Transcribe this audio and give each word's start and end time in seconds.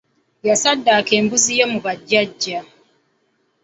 Yasaddako 0.47 1.11
embuzi 1.19 1.51
ye 1.59 1.65
mu 1.71 1.79
ba 1.85 1.93
jjaja. 1.99 2.59